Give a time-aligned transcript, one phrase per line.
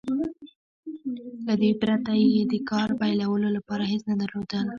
[1.45, 4.67] له دې پرته يې د کار پيلولو لپاره هېڅ نه درلودل.